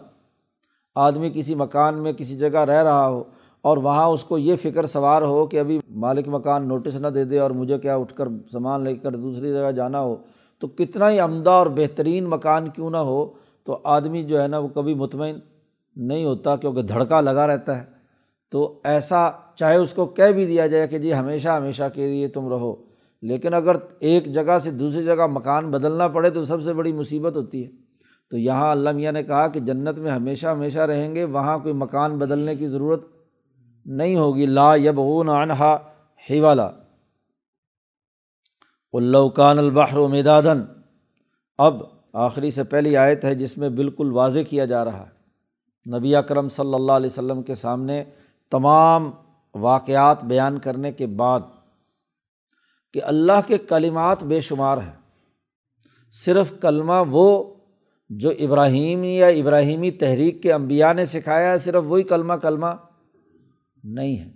[0.95, 3.25] آدمی کسی مکان میں کسی جگہ رہ رہا ہو
[3.61, 7.25] اور وہاں اس کو یہ فکر سوار ہو کہ ابھی مالک مکان نوٹس نہ دے
[7.25, 10.17] دے اور مجھے کیا اٹھ کر سامان لے کر دوسری جگہ جانا ہو
[10.61, 13.27] تو کتنا ہی عمدہ اور بہترین مکان کیوں نہ ہو،
[13.65, 15.39] تو آدمی جو ہے نا وہ کبھی مطمئن
[15.97, 17.85] نہیں ہوتا کیونکہ دھڑکا لگا رہتا ہے۔
[18.51, 22.29] تو ایسا چاہے اس کو کہہ بھی دیا جائے کہ جی ہمیشہ ہمیشہ کے لیے
[22.29, 22.75] تم رہو۔
[23.23, 27.37] لیکن اگر ایک جگہ سے دوسری جگہ مکان بدلنا پڑے تو سب سے بڑی مصیبت
[27.37, 27.71] ہوتی ہے۔
[28.31, 31.75] تو یہاں اللہ میاں نے کہا کہ جنت میں ہمیشہ ہمیشہ رہیں گے، وہاں کوئی
[31.75, 33.07] مکان بدلنے کی ضرورت
[33.87, 35.79] نہیں ہوگی۔ لا یب اون عنہا
[36.31, 36.41] ہی
[38.93, 40.63] والا اللّان البحر و مدادن
[41.59, 45.19] اب آخری سے پہلی آیت ہے جس میں بالکل واضح کیا جا رہا ہے۔
[45.99, 48.05] نبی اکرم صلی اللہ علیہ وسلم کے سامنے
[48.51, 49.11] تمام
[49.55, 51.41] واقعات بیان کرنے کے بعد
[52.93, 54.97] کہ اللہ کے کلمات بے شمار ہیں۔
[56.25, 57.55] صرف کلمہ وہ
[58.09, 62.67] جو ابراہیمی یا ابراہیمی تحریک کے انبیاء نے سکھایا ہے، صرف وہی کلمہ کلمہ
[63.85, 64.33] نہیں ہے۔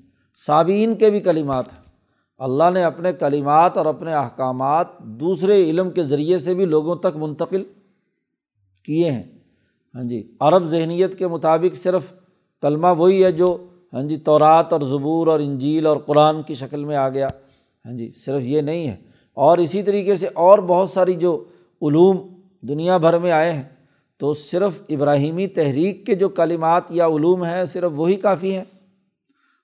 [0.47, 1.82] صابین کے بھی کلمات ہیں۔
[2.43, 7.17] اللہ نے اپنے کلمات اور اپنے احکامات دوسرے علم کے ذریعے سے بھی لوگوں تک
[7.17, 7.65] منتقل
[8.83, 9.23] کیے ہیں۔
[9.95, 12.13] ہاں جی عرب ذہنیت کے مطابق صرف
[12.63, 16.85] کلمہ وہی ہے جو ہاں جی تورات اور زبور اور انجیل اور قرآن کی شکل
[16.85, 17.27] میں آ گیا۔
[17.87, 18.97] ہاں جی صرف یہ نہیں ہے۔
[19.35, 21.45] اور اسی طریقے سے اور بہت ساری جو
[21.83, 22.17] علوم
[22.61, 23.63] دنیا بھر میں آئے ہیں،
[24.19, 28.65] تو صرف ابراہیمی تحریک کے جو کلمات یا علوم ہیں، صرف وہی کافی ہیں۔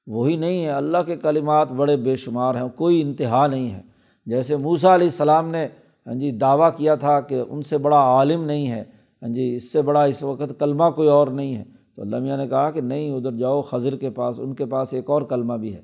[0.09, 3.81] وہی نہیں ہے۔ اللہ کے کلمات بڑے بے شمار ہیں، کوئی انتہا نہیں ہے۔
[4.27, 5.69] جیسے موسا علیہ السلام نے
[6.07, 8.85] ہاں جی دعویٰ کیا تھا کہ ان سے بڑا عالم نہیں ہے
[9.23, 11.65] ہاں جی اس سے بڑا اس وقت کلمہ کوئی اور نہیں ہے۔
[11.97, 14.95] تو اللہ میاں نے کہا کہ نہیں، ادھر جاؤ، خضر کے پاس، ان کے پاس
[14.95, 15.81] ایک اور کلمہ بھی ہے۔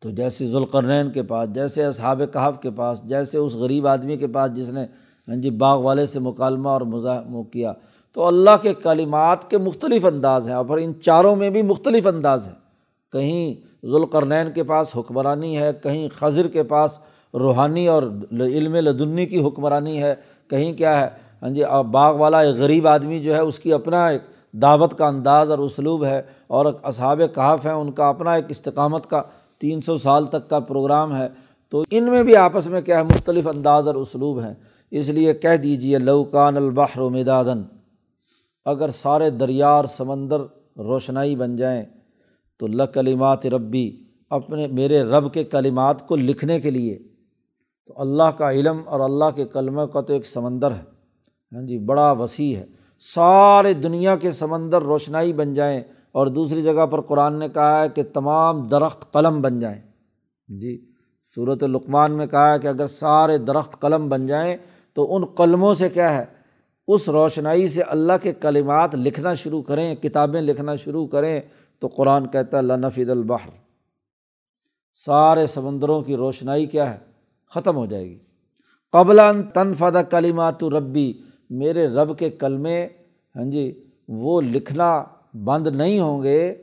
[0.00, 4.26] تو جیسے ذوالقرنین کے پاس، جیسے اصحاب کہاف کے پاس، جیسے اس غریب آدمی کے
[4.26, 4.86] پاس جس نے
[5.28, 7.72] ہاں جی باغ والے سے مکالمہ اور مزاح کیا۔
[8.12, 12.06] تو اللہ کے کلمات کے مختلف انداز ہیں اور پھر ان چاروں میں بھی مختلف
[12.06, 12.54] انداز ہیں۔
[13.12, 13.54] کہیں
[13.86, 16.98] ذوالقرنین کے پاس حکمرانی ہے، کہیں خضر کے پاس
[17.34, 20.14] روحانی اور علم لدنی کی حکمرانی ہے۔
[20.48, 21.08] کہیں کیا ہے
[21.42, 24.22] ہاں جی باغ والا ایک غریب آدمی جو ہے، اس کی اپنا ایک
[24.52, 29.06] دعوت کا انداز اور اسلوب ہے اور اصحاب کہاف ہیں، ان کا اپنا ایک استقامت
[29.06, 29.22] کا
[29.60, 31.28] تین سو سال تک کا پروگرام ہے۔
[31.70, 34.54] تو ان میں بھی آپس میں کیا ہے، مختلف انداز اور اسلوب ہیں۔
[34.90, 37.62] اس لیے کہہ دیجیے لوکان البحر مدادن
[38.64, 40.40] اگر سارے دریا اور سمندر
[40.76, 41.82] روشنائی بن جائیں
[42.58, 46.98] تو لکلیمات ربی اپنے میرے رب کے کلمات کو لکھنے کے لیے
[47.86, 50.82] تو اللہ کا علم اور اللہ کے کلمہ کا تو ایک سمندر ہے۔
[51.52, 52.66] ہاں جی بڑا وسیع ہے۔
[52.98, 55.80] سارے دنیا کے سمندر روشنائی بن جائیں
[56.12, 59.80] اور دوسری جگہ پر قرآن نے کہا ہے کہ تمام درخت قلم بن جائیں۔
[60.48, 60.92] جی
[61.34, 64.56] صورت لقمان میں کہا ہے کہ اگر سارے درخت قلم بن جائیں
[64.94, 66.41] تو ان قلموں سے کیا ہے؟
[66.88, 71.40] اس روشنائی سے اللہ کے کلمات لکھنا شروع کریں، کتابیں لکھنا شروع کریں،
[71.78, 73.48] تو قرآن کہتا ہے لنفید البحر۔
[74.94, 76.98] سارے سمندروں کی روشنائی کیا ہے؟
[77.54, 78.18] ختم ہو جائے گی۔
[78.92, 79.20] قبل
[79.54, 81.12] تنفد کلیمات ربی
[81.50, 82.88] میرے رب کے کلمے
[83.36, 85.04] ہاں جی وہ لکھنا
[85.44, 86.54] بند نہیں ہوں گے،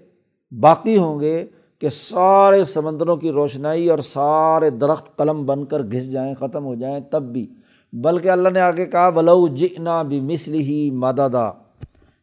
[0.60, 1.46] باقی ہوں گے
[1.80, 6.76] کہ سارے سمندروں کی روشنائی اور سارے درخت قلم بن کر گھس جائیں، ختم ہو
[6.76, 7.48] جائیں، تب بھی۔
[7.93, 11.52] بلکہ اللہ نے آگے کہا بلو جنا بھی مسلی ہی مادادا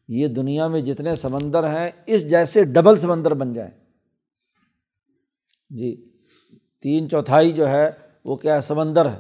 [0.09, 3.71] یہ دنیا میں جتنے سمندر ہیں، اس جیسے ڈبل سمندر بن جائیں۔
[5.71, 6.11] جی
[6.83, 7.91] تین چوتھائی جو ہے،
[8.25, 9.19] وہ کیا سمندر ہے۔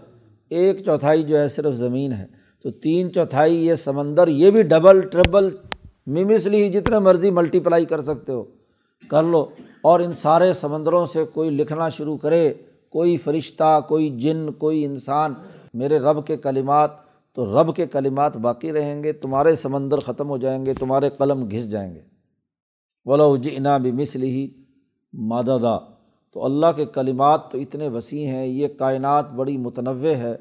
[0.50, 2.26] ایک چوتھائی جو ہے، صرف زمین ہے۔
[2.62, 5.56] تو تین چوتھائی یہ سمندر، یہ بھی ڈبل، ٹربل
[6.06, 8.44] ممسلی جتنے مرضی ملٹی پلائی کر سکتے ہو۔
[9.10, 9.46] کر لو۔
[9.82, 12.54] اور ان سارے سمندروں سے کوئی لکھنا شروع کرے،
[12.88, 15.34] کوئی فرشتہ، کوئی جن، کوئی انسان
[15.76, 16.90] میرے رب کے کلمات
[17.34, 21.48] تو رب کے کلمات باقی رہیں گے، تمہارے سمندر ختم ہو جائیں گے، تمہارے قلم
[21.50, 22.00] گھس جائیں گے۔
[23.04, 24.48] ولا جنا بھی مسل ہی
[25.12, 25.78] مادہ
[26.32, 30.36] تو اللہ کے کلمات تو اتنے وسیع ہیں، یہ کائنات بڑی متنوع ہے۔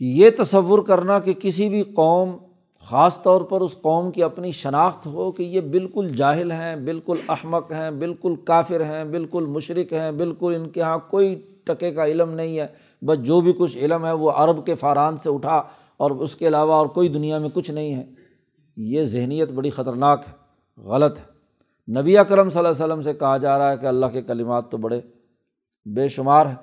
[0.00, 2.36] یہ تصور کرنا کہ کسی بھی قوم،
[2.82, 7.16] خاص طور پر اس قوم کی اپنی شناخت ہو کہ یہ بالکل جاہل ہیں، بالکل
[7.28, 12.06] احمق ہیں، بالکل کافر ہیں، بالکل مشرق ہیں، بالکل ان کے یہاں کوئی ٹکے کا
[12.06, 12.66] علم نہیں ہے۔
[13.02, 15.62] بس جو بھی کچھ علم ہے وہ عرب کے فاران سے اٹھا
[15.96, 18.06] اور اس کے علاوہ اور کوئی دنیا میں کچھ نہیں ہے۔
[18.76, 20.32] یہ ذہنیت بڑی خطرناک ہے،
[20.82, 21.38] غلط ہے۔
[22.00, 24.70] نبی اکرم صلی اللہ علیہ وسلم سے کہا جا رہا ہے کہ اللہ کے کلمات
[24.70, 25.00] تو بڑے
[25.86, 26.54] بے شمار ہیں۔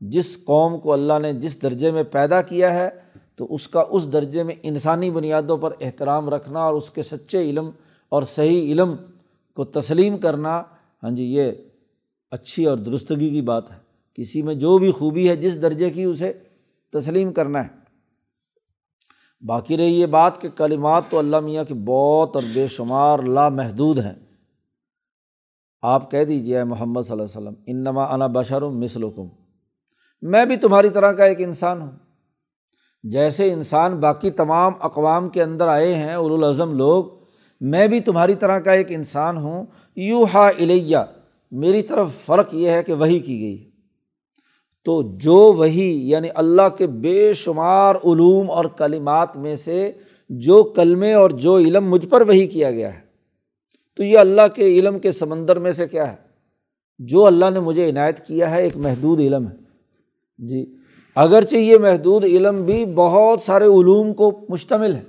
[0.00, 2.88] جس قوم کو اللہ نے جس درجے میں پیدا کیا ہے،
[3.36, 7.42] تو اس کا اس درجے میں انسانی بنیادوں پر احترام رکھنا اور اس کے سچے
[7.42, 7.70] علم
[8.08, 8.94] اور صحیح علم
[9.56, 10.62] کو تسلیم کرنا
[11.02, 11.52] ہاں جی یہ
[12.30, 13.81] اچھی اور درستگی کی بات ہے۔
[14.14, 16.32] کسی میں جو بھی خوبی ہے، جس درجے کی اسے
[16.92, 17.82] تسلیم کرنا ہے۔
[19.46, 23.98] باقی رہی یہ بات کہ کلمات تو اللہ میاں کی بہت اور بے شمار لامحدود
[23.98, 24.14] ہیں۔
[25.82, 29.28] آپ کہہ دیجیے محمد صلی اللہ علیہ وسلم، انما انا بشرم مثلکم۔
[30.22, 31.90] میں بھی تمہاری طرح کا ایک انسان ہوں۔
[33.02, 37.04] جیسے انسان باقی تمام اقوام کے اندر آئے ہیں الاظم لوگ،
[37.60, 40.96] میں بھی تمہاری طرح کا ایک انسان ہوں۔ یو ہا الیہ،
[41.50, 43.71] میری طرف فرق یہ ہے کہ وہی کی گئی۔
[44.84, 49.92] تو جو وہی یعنی اللہ کے بے شمار علوم اور کلمات میں سے
[50.28, 53.00] جو کلمے اور جو علم مجھ پر وہی کیا گیا ہے،
[53.96, 56.16] تو یہ اللہ کے علم کے سمندر میں سے کیا ہے؟
[56.98, 59.54] جو اللہ نے مجھے عنایت کیا ہے ایک محدود علم ہے۔
[60.38, 60.76] جی
[61.14, 65.02] اگرچہ یہ محدود علم بھی بہت سارے علوم کو مشتمل ہے۔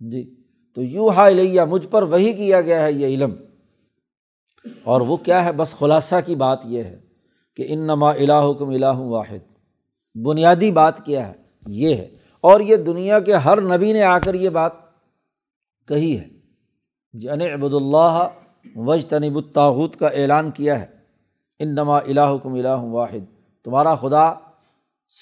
[0.00, 0.34] جی
[0.74, 3.32] تو یوں ہا لیا مجھ پر وہی کیا گیا ہے یہ علم۔
[4.84, 7.05] اور وہ کیا ہے؟ بس خلاصہ کی بات یہ ہے۔
[7.56, 9.56] کہ ان نما الہکم الہ واحد۔
[10.14, 11.32] بنیادی بات کیا ہے؟
[11.66, 12.08] یہ ہے۔
[12.40, 14.72] اور یہ دنیا کے ہر نبی نے آ کر یہ بات
[15.88, 16.28] کہی ہے
[17.12, 18.28] جن عبد اللہ
[18.76, 20.86] وج تنب الطاحت کا اعلان کیا ہے۔
[21.58, 24.32] ان نما الہکم الہ واحد۔ تمہارا خدا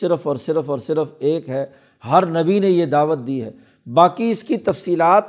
[0.00, 1.66] صرف اور صرف اور صرف ایک ہے۔
[2.10, 3.50] ہر نبی نے یہ دعوت دی ہے۔
[3.86, 5.24] باقی اس کی تفصیلات،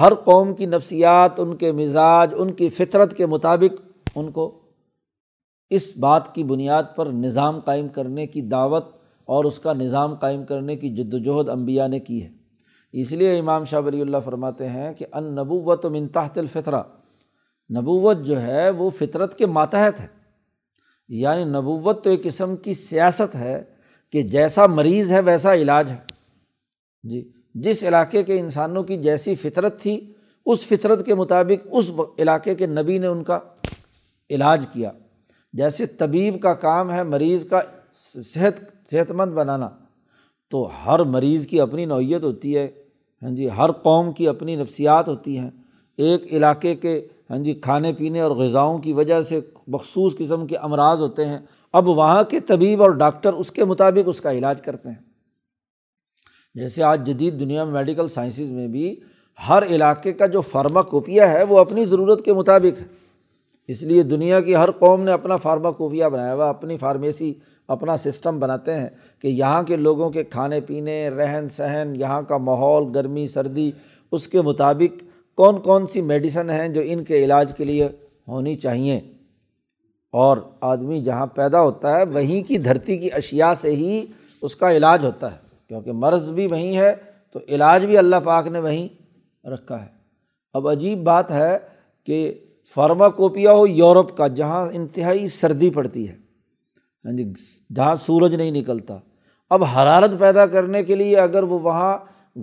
[0.00, 3.82] ہر قوم کی نفسیات، ان کے مزاج، ان کی فطرت کے مطابق
[4.14, 4.58] ان کو
[5.70, 8.84] اس بات کی بنیاد پر نظام قائم کرنے کی دعوت
[9.24, 12.28] اور اس کا نظام قائم کرنے کی جد وجہد امبیا نے کی ہے۔
[12.92, 16.82] اس لیے امام شاہ ولی اللہ فرماتے ہیں کہ ان نبوت و منتحت الفطرہ،
[17.78, 20.06] نبوت جو ہے وہ فطرت کے ماتحت ہے۔
[21.08, 23.62] یعنی نبوت تو ایک قسم کی سیاست ہے
[24.12, 25.98] کہ جیسا مریض ہے ویسا علاج ہے۔
[27.02, 30.12] جی جس علاقے کے انسانوں کی جیسی فطرت تھی،
[30.46, 33.38] اس فطرت کے مطابق اس علاقے کے نبی نے ان کا
[34.30, 34.90] علاج کیا۔
[35.56, 37.60] جیسے طبیب کا کام ہے مریض کا
[38.24, 38.54] صحت
[38.90, 39.68] صحت مند بنانا،
[40.50, 42.68] تو ہر مریض کی اپنی نوعیت ہوتی ہے
[43.22, 45.50] ہاں جی ہر قوم کی اپنی نفسیات ہوتی ہیں۔
[45.96, 50.56] ایک علاقے کے ہاں جی کھانے پینے اور غذاؤں کی وجہ سے مخصوص قسم کے
[50.56, 51.38] امراض ہوتے ہیں۔
[51.72, 55.02] اب وہاں کے طبیب اور ڈاکٹر اس کے مطابق اس کا علاج کرتے ہیں۔
[56.54, 59.00] جیسے آج جدید دنیا میں میڈیکل سائنسز میں بھی
[59.48, 63.05] ہر علاقے کا جو فارماکوپیا ہے وہ اپنی ضرورت کے مطابق ہے۔
[63.68, 67.34] اس لیے دنیا کی ہر قوم نے اپنا فارماکوپیا بنایا ہوا اپنی فارمیسی،
[67.68, 68.88] اپنا سسٹم بناتے ہیں
[69.20, 73.70] کہ یہاں کے لوگوں کے کھانے پینے، رہن سہن، یہاں کا ماحول، گرمی، سردی،
[74.12, 75.02] اس کے مطابق
[75.34, 77.88] کون کون سی میڈیسن ہیں جو ان کے علاج کے لیے
[78.28, 79.00] ہونی چاہئیں
[80.10, 84.06] اور آدمی جہاں پیدا ہوتا ہے، وہیں کی دھرتی کی اشیا سے ہی
[84.42, 85.36] اس کا علاج ہوتا ہے۔
[85.68, 86.92] کیونکہ مرض بھی وہیں ہے،
[87.32, 88.88] تو علاج بھی اللہ پاک نے وہیں
[89.46, 89.88] رکھا ہے۔
[90.54, 91.58] اب عجیب بات ہے
[92.04, 92.34] کہ
[92.74, 96.16] فارماکوپیا ہو یورپ کا، جہاں انتہائی سردی پڑتی ہے۔
[97.04, 97.32] ہاں جی
[97.74, 98.98] جہاں سورج نہیں نکلتا۔
[99.50, 101.98] اب حرارت پیدا کرنے کے لیے اگر وہ وہاں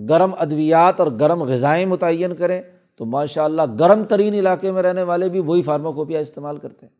[0.08, 2.62] گرم ادویات اور گرم غذائیں متعین کریں،
[2.96, 6.92] تو ماشاء اللہ گرم ترین علاقے میں رہنے والے بھی وہی فارماکوپیا استعمال کرتے ہیں۔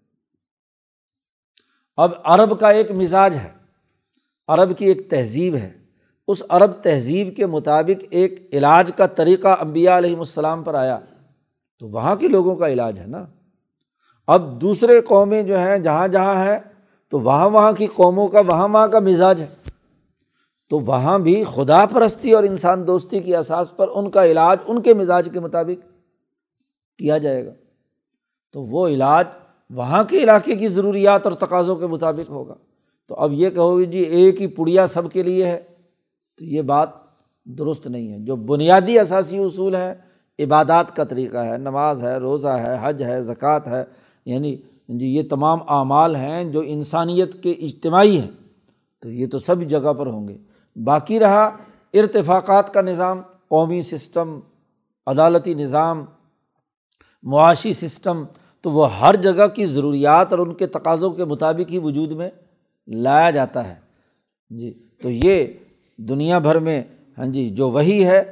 [1.97, 3.51] اب عرب کا ایک مزاج ہے۔
[4.49, 5.73] عرب کی ایک تہذیب ہے۔
[6.29, 10.99] اس عرب تہذیب کے مطابق ایک علاج کا طریقہ امبیا علیہم السلام پر آیا۔
[11.85, 13.27] تو وہاں کے لوگوں کا علاج ہے نا۔
[14.27, 16.59] اب دوسرے قومیں جو ہیں، جہاں جہاں ہے
[17.09, 19.47] تو وہاں وہاں کی قوموں کا، وہاں وہاں کا مزاج ہے۔
[20.71, 24.83] تو وہاں بھی خدا پرستی اور انسان دوستی کی احساس پر ان کا علاج، ان
[24.83, 25.89] کے مزاج کے مطابق
[26.99, 27.51] کیا جائے گا۔
[28.53, 29.27] تو وہ علاج
[29.71, 32.55] وہاں کے علاقے کی ضروریات اور تقاضوں کے مطابق ہوگا۔
[33.09, 35.61] تو اب یہ کہو گے جی ایک ہی پڑیا سب کے لیے ہے۔
[36.39, 36.89] تو یہ بات
[37.45, 39.95] درست نہیں ہے۔ جو بنیادی اثاثی اصول ہیں
[40.39, 43.85] عبادات کا طریقہ ہے، نماز ہے، روزہ ہے، حج ہے، زکوٰۃ ہے
[44.25, 44.57] یعنی
[44.89, 48.31] جی یہ تمام اعمال ہیں جو انسانیت کے اجتماعی ہیں۔
[49.01, 50.37] تو یہ تو سب جگہ پر ہوں گے۔
[50.85, 51.45] باقی رہا
[51.95, 54.39] ارتفاقات کا نظام، قومی سسٹم،
[55.07, 56.05] عدالتی نظام،
[57.23, 58.25] معاشی سسٹم،
[58.61, 62.31] تو وہ ہر جگہ کی ضروریات اور ان کے تقاضوں کے مطابق ہی وجود میں
[62.89, 63.75] لایا جاتا ہے۔
[64.51, 65.45] جی تو یہ
[65.97, 66.83] دنیا بھر میں
[67.19, 68.23] ہاں جی جو وہی ہے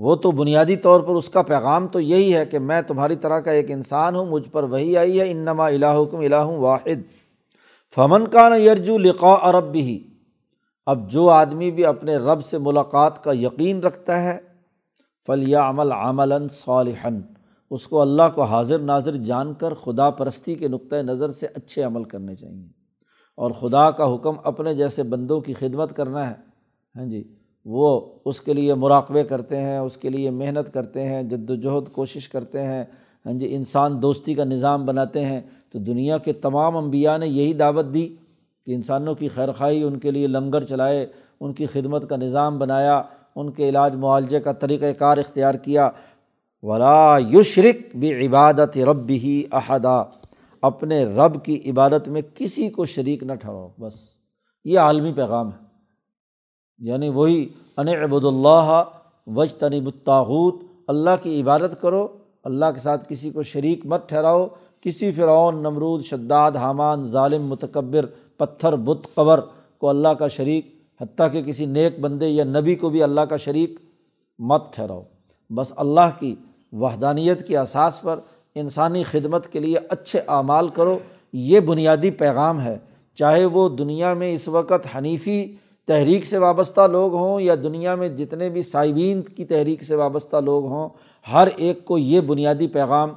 [0.00, 3.40] وہ تو بنیادی طور پر اس کا پیغام تو یہی ہے کہ میں تمہاری طرح
[3.40, 7.02] کا ایک انسان ہوں، مجھ پر وہی آئی ہے، انما الہکم الہ واحد۔
[7.94, 10.08] فمن کا نا یرجو لقاء عرب بھی
[10.86, 14.38] اب جو آدمی بھی اپنے رب سے ملاقات کا یقین رکھتا ہے
[15.26, 17.20] فلیہ عمل عملاً صالحن
[17.70, 21.82] اس کو اللہ کو حاضر ناظر جان کر خدا پرستی کے نقطۂ نظر سے اچھے
[21.82, 22.68] عمل کرنے چاہئیں
[23.36, 26.34] اور خدا کا حکم اپنے جیسے بندوں کی خدمت کرنا ہے۔
[26.96, 31.22] ہاں جی۔ وہ اس کے لیے مراقبے کرتے ہیں، اس کے لیے محنت کرتے ہیں،
[31.22, 32.84] جد وجہد کوشش کرتے ہیں
[33.26, 35.40] ہاں جی انسان دوستی کا نظام بناتے ہیں۔
[35.72, 38.08] تو دنیا کے تمام انبیاء نے یہی دعوت دی
[38.66, 41.06] کہ انسانوں کی خیر خواہی ان کے لیے لنگر چلائے،
[41.40, 43.02] ان کی خدمت کا نظام بنایا،
[43.36, 45.90] ان کے علاج معالجے کا طریقۂ کار اختیار کیا۔
[46.62, 50.02] ولا یشرک بھی عبادت رب ہی احدا
[50.62, 53.94] اپنے رب کی عبادت میں کسی کو شریک نہ ٹھہراؤ، بس۔
[54.64, 55.67] یہ عالمی پیغام ہے۔
[56.78, 58.84] یعنی وہی ان عبد اللہ
[59.26, 62.08] وج تنب الطاحوت اللہ کی عبادت کرو،
[62.44, 64.46] اللہ کے ساتھ کسی کو شریک مت ٹھہراؤ،
[64.80, 69.40] کسی فرعون، نمرود، شداد، حامان، ظالم، متکبر، پتھر، بت، قبر
[69.78, 73.36] کو اللہ کا شریک، حتیٰ کہ کسی نیک بندے یا نبی کو بھی اللہ کا
[73.36, 73.80] شریک
[74.38, 75.02] مت ٹھہراؤ۔
[75.50, 76.34] بس اللہ کی
[76.72, 78.20] وحدانیت کے اساس پر
[78.54, 80.98] انسانی خدمت کے لیے اچھے اعمال کرو،
[81.32, 82.78] یہ بنیادی پیغام ہے۔
[83.14, 85.56] چاہے وہ دنیا میں اس وقت حنیفی
[85.88, 90.36] تحریک سے وابستہ لوگ ہوں یا دنیا میں جتنے بھی صائبین کی تحریک سے وابستہ
[90.36, 90.88] لوگ ہوں،
[91.32, 93.10] ہر ایک کو یہ بنیادی پیغام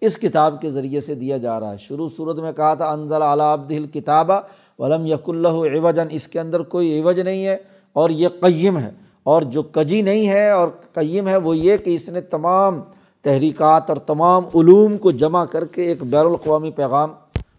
[0.00, 3.22] اس کتاب کے ذریعے سے دیا جا رہا ہے۔ شروع صورت میں کہا تھا انضل
[3.22, 4.40] اعلیٰ عبد الکتابہ
[4.78, 7.56] ولم یق اللہ عوجن اس کے اندر کوئی عوج نہیں ہے
[7.92, 8.90] اور یہ قیم ہے۔
[9.22, 12.80] اور جو کجی نہیں ہے اور قیم ہے، وہ یہ کہ اس نے تمام
[13.22, 17.10] تحریکات اور تمام علوم کو جمع کر کے ایک بین الاقوامی پیغام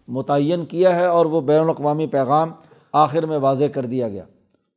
[0.08, 2.50] متعین کیا ہے اور وہ بین الاقوامی پیغام
[2.92, 4.24] آخر میں واضح کر دیا گیا۔